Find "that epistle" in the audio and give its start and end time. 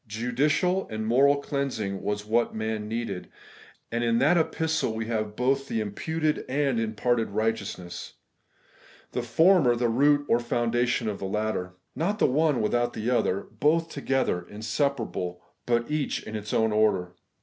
4.17-4.95